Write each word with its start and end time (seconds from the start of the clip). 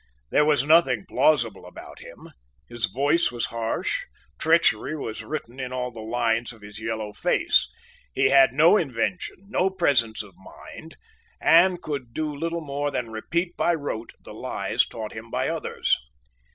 There 0.31 0.45
was 0.45 0.63
nothing 0.63 1.05
plausible 1.07 1.63
about 1.67 1.99
him. 1.99 2.31
His 2.67 2.85
voice 2.85 3.31
was 3.31 3.45
harsh. 3.53 4.05
Treachery 4.39 4.97
was 4.97 5.23
written 5.23 5.59
in 5.59 5.71
all 5.71 5.91
the 5.91 6.01
lines 6.01 6.51
of 6.51 6.63
his 6.63 6.79
yellow 6.81 7.11
face. 7.13 7.69
He 8.11 8.29
had 8.29 8.51
no 8.51 8.77
invention, 8.77 9.35
no 9.47 9.69
presence 9.69 10.23
of 10.23 10.33
mind, 10.37 10.95
and 11.39 11.83
could 11.83 12.15
do 12.15 12.35
little 12.35 12.61
more 12.61 12.89
than 12.89 13.11
repeat 13.11 13.55
by 13.55 13.75
rote 13.75 14.13
the 14.23 14.33
lies 14.33 14.87
taught 14.87 15.11
him 15.13 15.29
by 15.29 15.47
others. 15.49 15.95